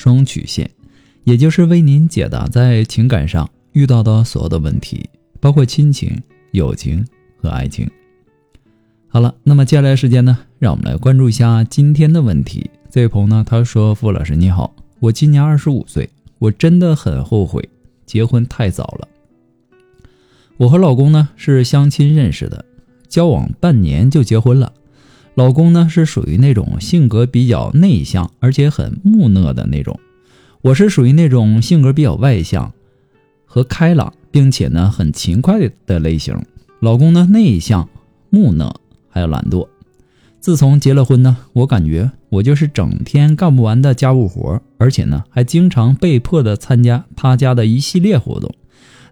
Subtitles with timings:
[0.00, 0.70] 双曲线，
[1.24, 5.06] 也就是为您解答在情感上遇到的所有的问题，
[5.40, 6.18] 包括亲情、
[6.52, 7.04] 友情
[7.36, 7.86] 和爱情。
[9.08, 12.70] 好了，那么接下来时间呢，让我们来关注一下今天的问题。
[12.88, 16.08] 这位朋友呢，他说：“傅老师你好，我今年二十五岁，
[16.38, 17.68] 我真的很后悔
[18.06, 19.08] 结婚太早了。
[20.56, 22.64] 我和老公呢是相亲认识的，
[23.06, 24.72] 交往半年就结婚了。”
[25.40, 29.98] 老公呢是属于那种性格比较内向，而且很木讷的那种。
[30.60, 32.70] 我是属于那种性格比较外向
[33.46, 36.38] 和开朗，并且呢很勤快的类型。
[36.80, 37.88] 老公呢内向、
[38.28, 38.70] 木讷，
[39.08, 39.66] 还有懒惰。
[40.40, 48.54] 自从结了婚呢，我感觉我就是整天干不完的家务活，而且呢还经常被迫的参加他家的一系列活动，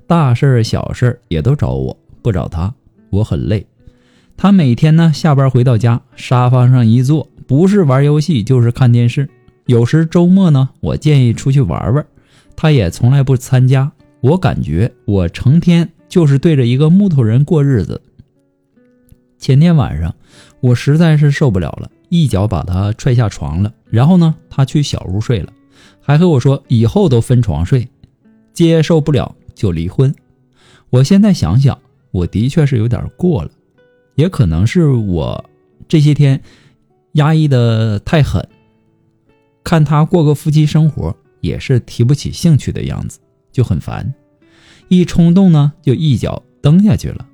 [0.06, 2.74] 大事儿、小事儿也都找我，不找他，
[3.08, 3.66] 我很累。
[4.40, 9.28] 他每天呢下班回到家，沙发上一坐，不是玩游戏就是看电视。
[9.66, 12.06] 有时周末呢，我建议出去玩玩，
[12.54, 13.90] 他也从来不参加。
[14.20, 18.00] 我感觉我成天就是对着一个木头人过日子。
[19.40, 20.14] 前天晚上，
[20.60, 23.72] 我实在是受不了了，一脚把他踹下床了。
[23.90, 25.52] 然后呢，他去小屋睡了，
[26.00, 27.88] 还和我说以后都分床睡，
[28.52, 30.14] 接受不了就离婚。
[30.90, 31.76] 我现在想想，
[32.12, 33.50] 我的确是有点过了。
[34.18, 35.48] 也可能是我
[35.86, 36.42] 这些天
[37.12, 38.48] 压抑的太狠，
[39.62, 43.20] 看他过个夫妻生活也是提不起兴趣的样子，
[43.52, 44.12] 就很烦，
[44.88, 47.24] 一冲动呢就一脚蹬下去了。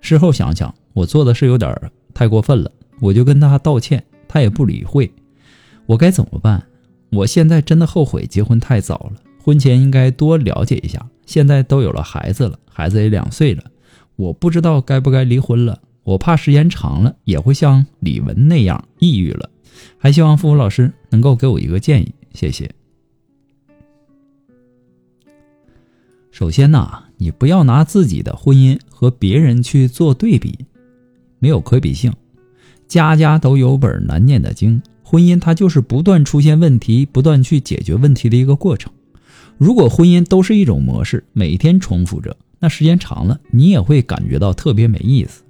[0.00, 1.78] 事后想想，我做的是有点
[2.14, 5.12] 太过分了，我就跟他道歉，他也不理会，
[5.84, 6.66] 我该怎么办？
[7.12, 11.06] 我现在真的后悔结婚太早了，婚前应该多了解一下。
[11.26, 13.62] 现在都有了孩子了，孩子也两岁了，
[14.16, 15.78] 我不知道该不该离婚了。
[16.02, 19.50] 我怕时间长了也会像李文那样抑郁了，
[19.98, 22.70] 还希望付老师能够给我一个建议，谢谢。
[26.30, 30.58] 首先呢，你不要拿自己的婚姻和别人去做对比，
[31.38, 32.12] 没有可比性。
[32.88, 38.90] 家家都有本难念的经，婚姻它就是不断出现问题、不断去解决问题的一个过程。
[39.58, 45.42] 如果婚姻都是一种模式，每天重复着，那时间长了，你也会感觉到特别没意思。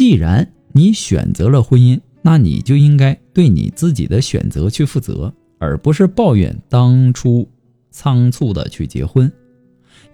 [0.00, 7.46] 既然你选择了婚姻，那你就应该对你自己的选择去负责，而不是抱怨当初
[7.90, 9.30] 仓促的去结婚。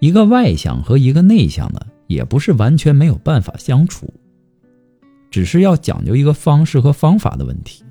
[0.00, 4.12] 一个外向和一个内向的，也不是完全没有办法相处，
[5.30, 7.84] 只是要讲究一个方式和方法的问题。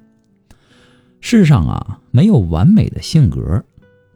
[1.21, 3.63] 世上啊，没有完美的性格，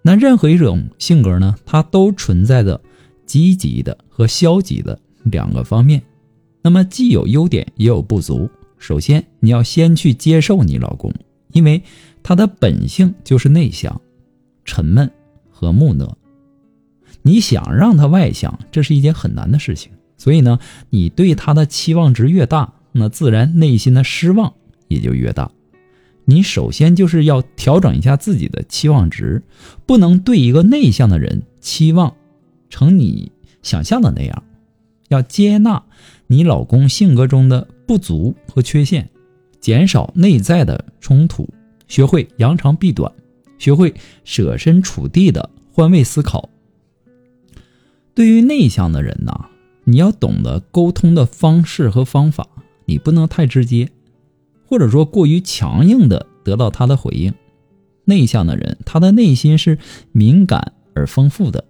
[0.02, 2.82] 那任何一种性格呢，它都存在着
[3.26, 6.04] 积极的和消极的两个方面。
[6.70, 8.48] 那么既有优点也有不足。
[8.78, 11.12] 首先，你要先去接受你老公，
[11.52, 11.82] 因为
[12.22, 14.00] 他的本性就是内向、
[14.64, 15.10] 沉闷
[15.50, 16.16] 和木讷。
[17.24, 19.92] 你想让他外向，这是一件很难的事情。
[20.16, 20.60] 所以呢，
[20.92, 24.54] 你对他的期望值越大，那自然内心的失望
[24.90, 25.50] 也就越大。
[26.26, 29.42] 你首先就是要调整一下自己的期望值，
[29.88, 32.16] 不能对一个内向的人期望
[32.70, 33.32] 成你
[33.64, 34.44] 想象的那样，
[35.10, 35.84] 要接纳。
[36.28, 39.10] 你老公性格中的不足和缺陷，
[39.60, 41.50] 减少内在的冲突，
[41.88, 43.12] 学会扬长避短，
[43.58, 43.94] 学会
[44.24, 46.50] 设身处地的换位思考。
[48.14, 49.48] 对于内向的人呐，
[49.86, 52.48] 你要懂得沟通的方式和方法，
[52.86, 53.90] 你不能太直接，
[54.66, 57.34] 或者说过于强硬的得到他的回应。
[58.06, 59.78] 内向的人，他的内心是
[60.12, 61.64] 敏感而丰富的，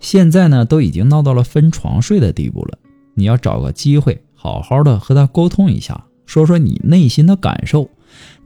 [0.00, 2.78] 现在呢，都已经闹到了分床睡的地步了。
[3.14, 7.88] 你要找个机会，好好的和他沟通一下，说说你内心的感受，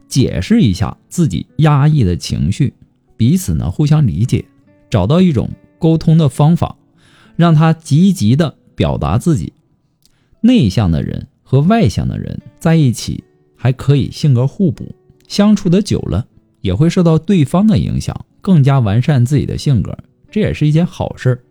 [0.07, 2.73] 解释一下自己压抑的情绪，
[3.17, 4.45] 彼此呢互相理解，
[4.89, 6.77] 找到一种沟通的方法，
[7.35, 9.53] 让他积极的表达自己。
[10.41, 13.23] 内向的人和外向的人在一起
[13.57, 14.95] 还可以性格互补，
[15.27, 16.25] 相处的久了
[16.61, 19.97] 也会受到对方的影响，更加完善自己的性格，
[20.31, 21.43] 这也是一件好事儿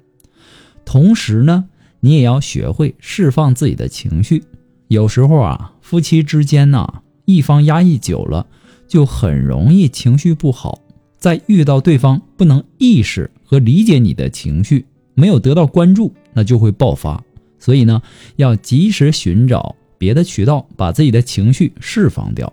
[0.85, 1.69] 同时呢。
[2.01, 4.45] 你也要学会释放自己的情绪。
[4.87, 8.47] 有时候啊，夫妻之间呢，一方压抑久了，
[8.87, 10.79] 就很容易情绪不好，
[11.19, 17.21] 在遇到对方不能意识和理解你的情绪，没有得到关注，那就会爆发。
[17.59, 18.01] 所以呢，
[18.37, 22.53] 要及时寻找别的渠道，把自己的情绪释放掉，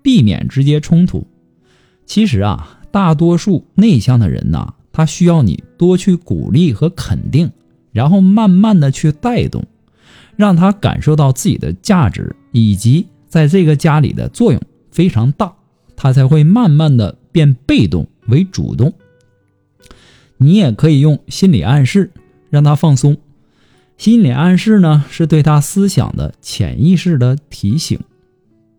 [0.00, 1.26] 避免直接冲突。
[2.06, 7.50] 其实啊，大多数内向的人呐，他需要你多去鼓励和肯定，
[7.92, 9.64] 然后慢慢的去带动，
[10.36, 14.60] 让他感受到自己的价值以及在这个家里的作用
[14.90, 15.52] 非常大，
[15.96, 17.16] 他才会慢慢的。
[17.32, 18.92] 变被动为主动，
[20.36, 22.10] 你也可以用心理暗示
[22.48, 23.16] 让他放松。
[23.96, 28.00] 心理暗示呢，是对他思想的潜意识的提醒，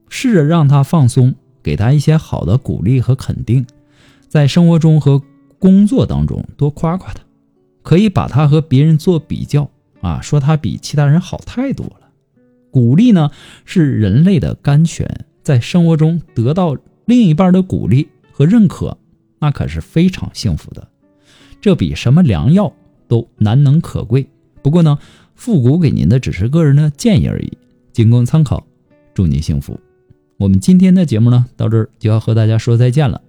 [0.10, 3.66] 试着让他放松，给他一些好的鼓励和肯定，
[4.28, 5.22] 在生活中和
[5.62, 7.22] 工作当中多夸夸他，
[7.84, 9.70] 可以把他和别人做比较
[10.02, 12.10] 啊，说他比其他人好太多了。
[12.72, 13.30] 鼓励呢，
[13.64, 16.76] 是人类的甘泉，在生活中得到
[17.06, 18.10] 另一半的鼓励。
[18.34, 18.98] 和认可，
[19.38, 20.88] 那可是非常幸福的，
[21.60, 22.74] 这比什么良药
[23.08, 24.26] 都难能可贵。
[24.64, 24.98] 不过呢，
[25.36, 27.56] 复古给您的只是个人的建议而已，
[27.94, 28.66] 仅供参考。
[29.14, 29.80] 祝您幸福。
[30.38, 33.22] 我们今天的节目呢，到这儿就要和大家说再见了。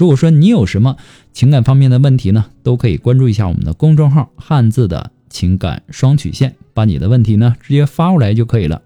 [0.00, 0.96] 如果说你有什么
[1.34, 8.80] 情感方面的问题呢，都可以关注一下我们的公众号“汉字的情感双曲线”，把你的问题呢直接发过来就可以了。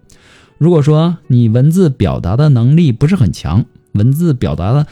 [0.59, 4.87] 如果说你文字表达的能力不是很强，文字表达的。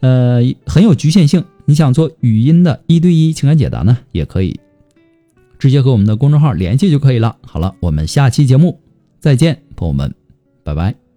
[0.00, 1.44] 呃，很有局限性。
[1.64, 4.58] 你想做语音的一对一情感解答呢，也可以
[5.60, 7.36] 直接和我们的公众号联系就可以了。
[7.46, 8.80] 好了，我们下期节目
[9.20, 10.12] 再见，朋友们，
[10.64, 11.07] 拜拜。